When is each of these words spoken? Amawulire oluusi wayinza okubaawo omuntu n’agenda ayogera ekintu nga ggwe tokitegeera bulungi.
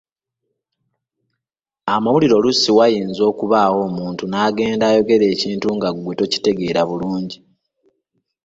Amawulire 1.93 2.33
oluusi 2.37 2.69
wayinza 2.77 3.21
okubaawo 3.31 3.79
omuntu 3.89 4.23
n’agenda 4.27 4.83
ayogera 4.87 5.25
ekintu 5.33 5.67
nga 5.75 5.89
ggwe 5.93 6.13
tokitegeera 6.19 6.81
bulungi. 6.89 7.37